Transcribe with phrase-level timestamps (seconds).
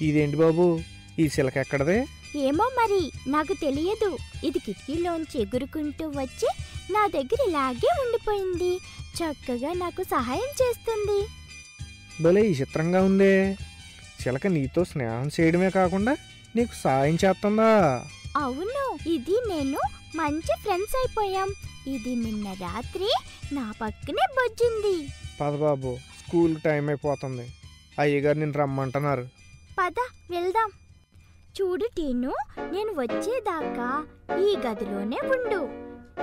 [0.00, 0.80] ఇదేంటి బాబు?
[1.18, 2.06] ఈ సిలక ఎక్కడదే?
[2.36, 4.18] ఏమో మరి నాకు తెలియదు.
[4.44, 6.48] ఇది కిటికీలోంచి ఎగురుకుంటూ వచ్చి
[6.92, 8.76] నా దగ్గర ఇలాగే ఉండిపోయింది.
[9.16, 11.26] చక్కగా నాకు సహాయం చేస్తుంది.
[12.22, 13.56] భలే విచిత్రంగా ఉందే.
[14.22, 16.16] చిలక నీతో స్నేహం చేయడమే కాకుండా
[16.56, 18.04] నీకు సాయం చేస్తుందా?
[18.36, 19.78] అవును ఇది నేను
[20.16, 21.54] మంచి ఫ్రెండ్స్ అయిపోయాం.
[21.94, 23.12] ఇది నిన్న రాత్రి
[23.52, 25.08] నా పక్కనే బొజ్జింది.
[25.40, 27.50] పద బాబు స్కూల్ టైం అయిపోతుంది.
[27.98, 29.28] అయ్యగారు నేను రమ్మంటున్నారు.
[29.78, 29.98] పద
[30.30, 30.70] వెళ్దాం.
[31.56, 32.32] చూడు టీను
[32.72, 33.88] నేను వచ్చేదాకా
[34.38, 35.60] ఈ గదిలోనే ఉండు.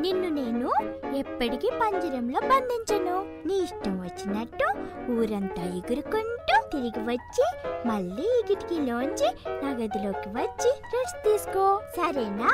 [0.00, 0.70] నిన్ను నేను
[1.16, 3.16] ఎప్పటికీ పంజరంలో బంధించను.
[3.46, 4.66] నీ ఇష్టం వచ్చినట్టు
[5.12, 7.46] ఊరంతా ఎగురుకుంటూ తిరిగి వచ్చి
[7.88, 9.28] మళ్ళీ ఈ కిటికీలోంచి
[9.62, 11.80] నా గదిలోకి వచ్చి రెస్ట్ తీసుకో.
[11.96, 12.52] సరేనా?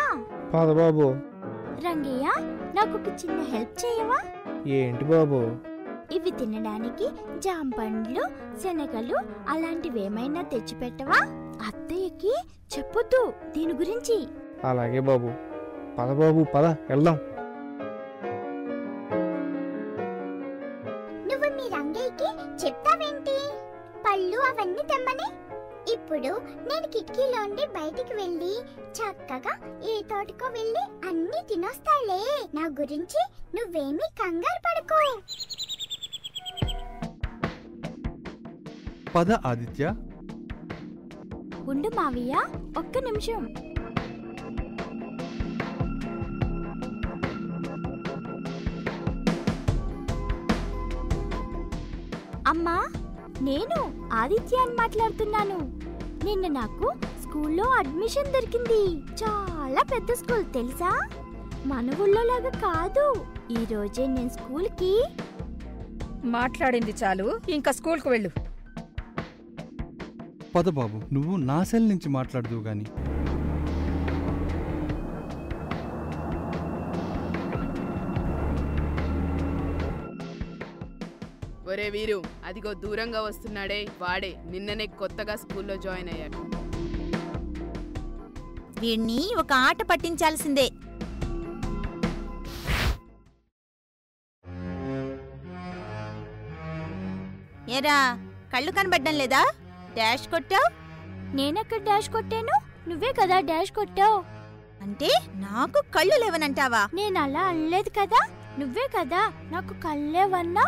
[0.81, 1.09] బాబు.
[1.87, 2.27] రంగయ్య
[2.77, 4.21] నాకు ఒక చిన్న హెల్ప్ చేయవా?
[4.67, 5.72] ఏంటి బాబు?
[6.13, 7.07] ఇవి తినడానికి
[7.39, 8.25] జాంపండ్లు
[8.59, 9.19] శనగలు
[9.49, 11.19] అలాంటివి ఏమైనా తెచ్చిపెట్టవా?
[11.67, 12.35] అత్తయ్యకి
[12.75, 14.17] చెప్పొద్దు దీని గురించి.
[14.65, 15.31] అలాగే బాబు.
[15.99, 17.17] పద బాబు పద వెళ్దాం.
[21.29, 22.31] నువ్వు మీ రంగయ్యకి
[22.65, 23.37] చెప్తావేంటి?
[24.07, 25.29] పళ్ళు అవన్నీ తెమ్మని.
[25.93, 26.31] ఇప్పుడు
[26.69, 28.53] నేను కిటికీలోండి బయటికి వెళ్ళి
[28.99, 29.55] చక్కగా
[29.91, 32.23] ఏ తోటకో వెళ్ళి అన్ని తినొస్తాలే.
[32.55, 33.21] నా గురించి
[33.57, 34.62] నువ్వేమీ కంగారు
[39.15, 39.95] పద ఆదిత్య.
[41.69, 42.45] ఉండు మావయ్య
[42.79, 43.55] ఒక్క నిమిషం.
[52.49, 52.87] అమ్మా
[53.41, 55.81] నేను ఆదిత్య అని మాట్లాడుతున్నాను.
[56.25, 58.99] నిన్న నాకు స్కూల్లో అడ్మిషన్ దొరికింది.
[58.99, 61.09] చాలా పెద్ద స్కూల్ తెలుసా?
[61.67, 63.27] మన ఊళ్ళో లాగా కాదు.
[63.51, 65.05] ఈ రోజే నేను స్కూల్కి.
[66.25, 67.41] మాట్లాడింది చాలు.
[67.49, 68.52] ఇంకా స్కూల్కు వెళ్ళు.
[70.55, 72.87] పద బాబు నువ్వు నా సెల్ నుంచి మాట్లాడదు గాని.
[81.71, 86.41] ఒరే వీరు అదిగో దూరంగా వస్తున్నాడే వాడే నిన్ననే కొత్తగా స్కూల్లో జాయిన్ అయ్యాడు.
[88.81, 90.69] వీణ్ణి ఒక ఆట పట్టించాల్సిందే.
[97.77, 97.99] ఏరా
[98.55, 99.43] కళ్ళు కనబడ్డం లేదా?
[99.97, 100.69] డాష్ కొట్టావు?
[101.37, 102.57] నేనెక్కడ డాష్ కొట్టాను?
[102.89, 104.25] నువ్వే కదా డాష్ కొట్టావు.
[104.83, 106.89] అంటే నాకు కళ్ళు లేవనంటావా?
[106.95, 108.21] నేను అలా అనలేదు కదా?
[108.59, 110.65] నువ్వే కదా నాకు కళ్ళేవన్నా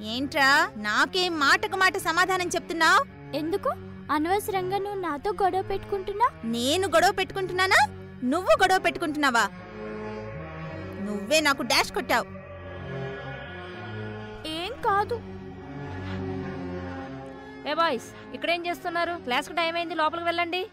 [0.00, 3.00] ఏంట్రా నాకేం మాటకు మాట సమాధానం చెప్తున్నావు?
[3.36, 3.70] ఎందుకు?
[4.10, 6.28] అనవసరంగా నువ్వు నాతో గొడవ పెట్టుకుంటున్నా?
[6.44, 7.80] నేను గొడవ పెట్టుకుంటున్నానా?
[8.24, 9.44] నువ్వు గొడవ పెట్టుకుంటున్నావా?
[11.00, 12.26] నువ్వే నాకు డాష్ కొట్టావు.
[14.48, 15.16] ఏం కాదు.
[17.68, 19.12] ఏ బాయ్స్ ఇక్కడేం చేస్తున్నారు?
[19.24, 20.66] క్లాస్కి టైం అయింది లోపలికి వెళ్ళండి.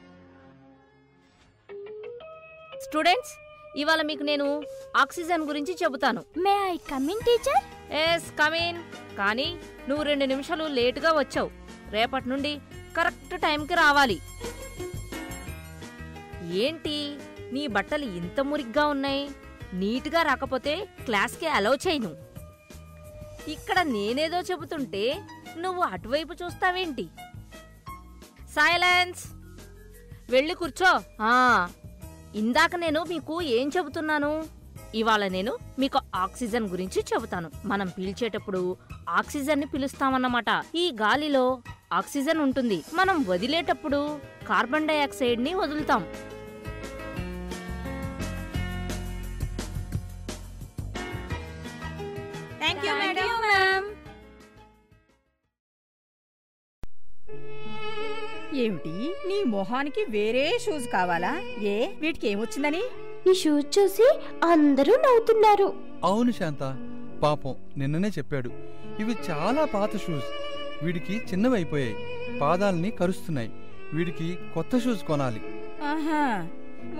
[2.83, 3.33] స్టూడెంట్స్
[3.75, 4.63] ఇవాళ మీకు నేను
[4.97, 6.23] ఆక్సిజన్ గురించి చెబుతాను.
[6.37, 7.93] May I come in teacher?
[7.93, 8.79] Yes come in
[9.17, 11.51] కానీ నువ్వు రెండు నిమిషాలు లేటుగా వచ్చావు.
[11.89, 12.59] రేపటి నుండి
[12.97, 14.21] కరెక్ట్ టైంకి రావాలి.
[16.51, 17.17] ఏంటి?
[17.51, 19.29] నీ బట్టలు ఇంత మురిగ్గా ఉన్నాయి.
[19.73, 22.15] నీట్గా రాకపోతే క్లాస్కి అలౌ చేయను.
[23.47, 25.03] ఇక్కడ నేనేదో చెబుతుంటే
[25.57, 27.07] నువ్వు అటువైపు చూస్తావేంటి?
[28.49, 29.25] సైలెన్స్!
[30.29, 31.01] వెళ్ళి కూర్చో.
[32.35, 34.43] ఇందాక నేను మీకు ఏం చెబుతున్నాను?
[34.95, 37.51] ఇవాళ నేను మీకు ఆక్సిజన్ గురించి చెబుతాను.
[37.65, 38.77] మనం పీల్చేటప్పుడు
[39.09, 40.63] ఆక్సిజన్ని పిలుస్తామన్నమాట.
[40.75, 41.61] ఈ గాలిలో
[41.93, 42.83] ఆక్సిజన్ ఉంటుంది.
[42.93, 46.05] మనం వదిలేటప్పుడు కార్బన్ డైఆక్సైడ్ని వదులుతాం.
[58.65, 61.41] ఏమిటి నీ మొహానికి వేరే షూస్ కావాలా?
[61.61, 61.87] ఏ?
[61.99, 62.81] వీటికి ఏమొచ్చిందని?
[63.27, 65.73] ఈ షూస్ చూసి అందరూ నవ్వుతున్నారు.
[66.03, 66.77] అవును శాంత.
[67.23, 68.51] పాపం నిన్ననే చెప్పాడు.
[68.99, 70.25] ఇవి చాలా పాత షూస్.
[70.83, 71.95] వీడికి చిన్నవైపోయాయి.
[72.39, 73.51] పాదాల్ని కరుస్తున్నాయి.
[73.93, 75.41] వీడికి కొత్త షూస్ కొనాలి.
[75.83, 76.47] ఆహా.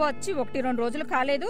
[0.05, 1.49] వచ్చి ఒకటి రెండు రోజులు కాలేదు.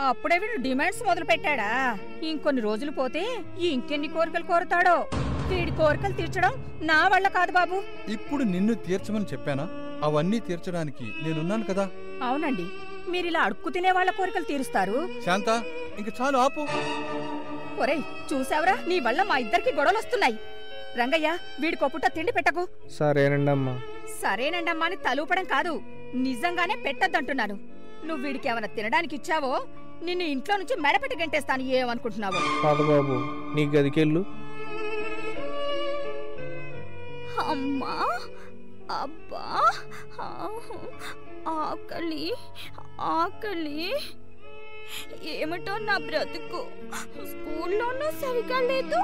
[0.00, 5.06] అప్పుడే వీడు డిమాండ్స్ మొదలు పెట్టాడా ఇంకొన్ని రోజులు పోతే ఇంకెన్ని కోరికలు కోరుతాడో?
[5.50, 6.52] వీడి కోరికలు తీర్చడం
[6.82, 7.76] నా వల్ల కాదు బాబు.
[8.08, 9.64] ఇప్పుడు నిన్ను తీర్చమని చెప్పానా?
[10.04, 11.84] అవన్నీ తీర్చడానికి నేనున్నాను కదా.
[12.22, 12.66] అవునండి.
[13.10, 15.08] మీరిలా అడుక్కు తినే వాళ్ళ కోరికలు తీరుస్తారు.
[15.24, 15.48] శాంత
[15.98, 16.62] ఇంక చాలు ఆపు.
[17.82, 18.02] ఒరేయ్
[18.32, 18.74] చూసావరా?
[18.88, 20.36] నీ వల్ల మా ఇద్దరికి గొడవలు వస్తున్నాయి.
[20.98, 21.28] రంగయ్య
[21.60, 22.68] వీడికో పుట్ట తిండి పెట్టకు.
[22.98, 23.74] సరేనండి అమ్మా.
[24.22, 25.72] సరేనండమ్మా అని తలూపడం కాదు.
[26.14, 27.56] నిజంగానే పెట్టద్దంటున్నాను.
[28.06, 29.52] నువ్వు వీడికి ఏమైనా తినడానికి ఇచ్చావో?
[30.02, 31.62] నిన్ను ఇంట్లో నుంచి మెడపెట్టి గంటేస్తాను.
[31.62, 32.40] ఏమనుకుంటున్నావో?
[32.64, 33.16] బాబు
[33.56, 34.22] నీ గదికెళ్ళు.
[37.40, 38.18] అమ్మా
[38.90, 39.72] అబ్బా
[41.48, 42.34] ఆకలి
[43.00, 43.96] ఆకలి.
[45.22, 46.66] ఏమిటో నా బ్రతుకు?
[47.26, 49.00] స్కూల్లోనూ సరిగా లేదు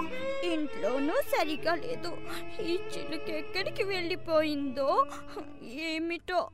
[0.46, 2.16] ఇంట్లోనూ సరిగా లేదు.
[2.60, 5.06] ఈ చిలుక ఎక్కడికి వెళ్ళిపోయిందో
[5.62, 6.50] ఏమిటో?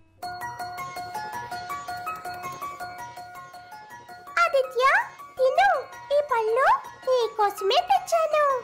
[4.39, 4.85] ఆదిత్య
[5.39, 5.71] తిను.
[6.17, 6.67] ఈ పళ్ళు
[7.09, 8.63] నీకోసమే తెచ్చాను.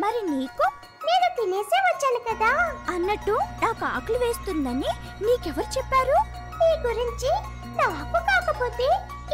[0.00, 0.81] మరి నీకు?
[1.06, 2.52] నేను తినేసే వచ్చాను కదా.
[2.94, 3.30] అన్నట్టు
[3.62, 4.90] నాకు ఆకలి వేస్తుందని
[5.24, 6.16] నీకెవరు చెప్పారు?
[6.40, 7.30] నీ గురించి
[7.76, 8.84] నాకు కాకపోతే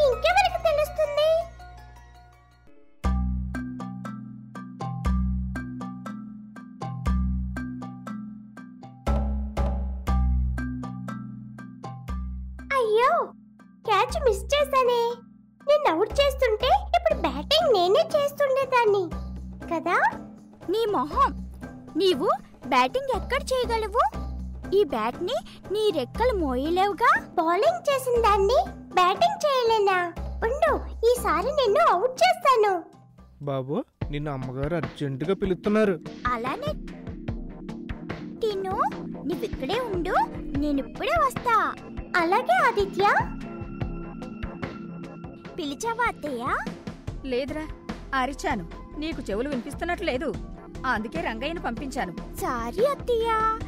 [0.06, 1.30] ఇంకెవరికి తెలుస్తుంది?
[12.74, 13.12] అయ్యో
[13.86, 15.02] క్యాచ్ మిస్ చేశానే.
[15.68, 19.04] నేను అవుట్ చేస్తుంటే ఇప్పుడు బ్యాటింగ్ నేనే చేస్తుండేదాన్ని.
[19.74, 19.96] కదా?
[20.70, 21.47] నీ మొహం
[21.98, 22.28] నీవు
[22.66, 24.02] బ్యాటింగ్ ఎక్కడ చేయగలవు?
[24.74, 25.36] ఈ బ్యాట్ని
[25.72, 27.10] నీ రెక్కలు మోయలేవుగా?
[27.34, 28.58] బౌలింగ్ చేసిన దాన్ని
[28.94, 29.98] బ్యాటింగ్ చేయలేనా?
[30.44, 30.72] ఉండు
[31.10, 32.72] ఈసారి నిన్ను అవుట్ చేస్తాను.
[33.42, 36.00] బాబు నిన్ను అమ్మగారు అర్జెంటుగా పిలుస్తున్నారు.
[36.26, 36.72] అలానే
[38.40, 38.76] టిను
[39.26, 40.14] నువ్విక్కడే ఉండు
[40.58, 41.56] నేను ఇప్పుడే వస్తా.
[42.16, 43.04] అలాగే ఆదిత్య.
[45.58, 46.44] పిలిచావా అత్తయ్య?
[47.24, 47.66] లేదురా
[48.14, 48.68] అరిచాను.
[48.98, 50.32] నీకు చెవులు వినిపిస్తున్నట్లేదు
[50.86, 52.12] అందుకే రంగయ్యను పంపించాను.
[52.12, 53.58] సారీ అత్తయ్య.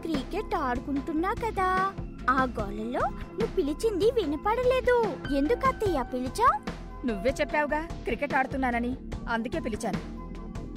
[0.00, 1.92] క్రికెట్ ఆడుకుంటున్నా కదా.
[2.30, 5.16] ఆ గోలలో నువ్వు పిలిచింది వినపడలేదు.
[5.36, 6.60] ఎందుకు అత్తయ్య పిలిచా
[7.06, 8.96] నువ్వే చెప్పావుగా క్రికెట్ ఆడుతున్నానని.
[9.30, 10.20] అందుకే పిలిచాను.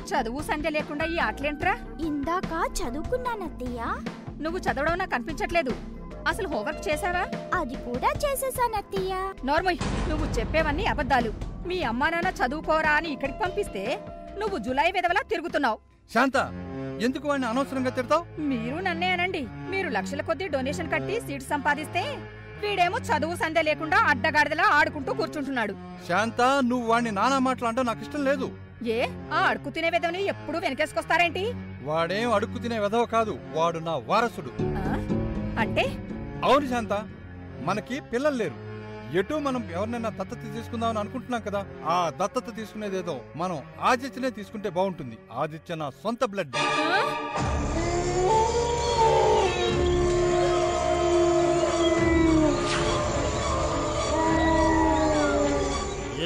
[0.04, 1.78] చదువు సంధ్య లేకుండా ఈ ఆటలేంట్రా?
[2.06, 3.86] ఇందాక చదువుకున్నాను అత్తయ్య.
[4.42, 5.72] నువ్వు చదవడం నాకు కనిపించట్లేదు
[6.28, 7.28] అసలు హోంవర్క్ చేశావా?
[7.60, 9.34] అది కూడా చేసేసాను అత్తయ్య.
[9.46, 11.34] నోర్మయ్ నువ్వు చెప్పేవన్నీ అబద్ధాలు.
[11.68, 14.00] మీ అమ్మా నాన్న చదువుకోరా అని ఇక్కడికి పంపిస్తే
[14.40, 15.78] నువ్వు జులై విధవలా తిరుగుతున్నావు.
[16.14, 16.38] శాంత
[17.02, 18.42] ఎందుకు వాడిని అనవసరంగా తిడతావు?
[18.42, 19.48] మీరు నన్నే అనండి.
[19.70, 22.04] మీరు లక్షల కొద్దీ డొనేషన్ కట్టి సీట్ సంపాదిస్తే
[22.62, 25.74] వీడేమో చదువు సంధ్య లేకుండా అడ్డగాడిదలా ఆడుకుంటూ కూర్చుంటున్నాడు.
[26.08, 28.48] శాంత నువ్వు వాడిని నానా మాటలు అంటే నాకు ఇష్టం లేదు.
[28.84, 29.08] ఏ?
[29.34, 31.44] ఆ అడుక్కు తినే విధవని ఎప్పుడు వెనకేసుకొస్తారేంటి?
[31.84, 34.52] వాడేం అడుక్కు తినే వెధవ కాదు వాడు నా వారసుడు?
[35.60, 35.86] అంటే?
[36.44, 36.94] అవును శాంత
[37.62, 38.62] మనకి పిల్లలు లేరు.
[39.19, 43.57] ఎటు మనం ఎవరినైనా దత్తత తీసుకుందామని అనుకుంటున్నాం కదా ఆ దత్తత తీసుకునేదేదో మనం
[43.92, 45.18] ఆదిత్యనే తీసుకుంటే బాగుంటుంది.
[45.44, 46.56] ఆదిత్య నా సొంత బ్లడ్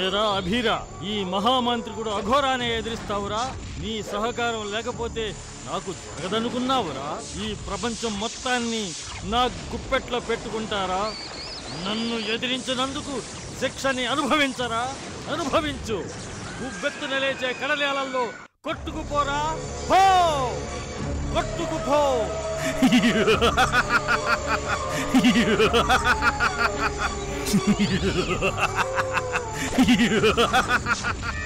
[0.01, 0.75] ఏరా అభిరా
[1.11, 3.41] ఈ మహామంత్రికుడు అఘోరానే ఎదిరిస్తావురా?
[3.81, 5.25] నీ సహకారం లేకపోతే
[5.67, 7.07] నాకు జరగదనుకున్నావురా?
[7.43, 8.83] ఈ ప్రపంచం మొత్తాన్ని
[9.33, 9.41] నా
[9.71, 11.01] గుప్పెట్లో పెట్టుకుంటారా?
[11.87, 13.21] నన్ను ఎదిరించినందుకు
[13.59, 14.93] శిక్షని అనుభవించరా?
[15.31, 15.97] అనుభవించు.
[16.67, 18.23] ఉబ్బెత్తు నిలేచే కడలేలల్లో
[18.63, 19.41] కొట్టుకుపోరా?
[19.89, 20.01] పో!
[21.33, 22.01] కొట్టుకుపో!